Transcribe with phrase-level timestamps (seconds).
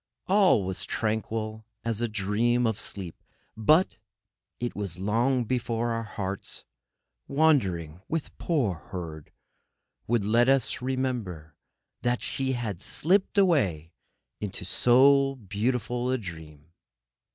[0.25, 3.21] All was tranquil as a dream of sleep.
[3.55, 3.99] But
[4.59, 6.65] it was long before our hearts,
[7.27, 9.31] wandering with poor Herd,
[10.07, 11.55] would let us remember
[12.01, 13.93] that she had slipped away
[14.39, 16.73] into so beautiful a dream.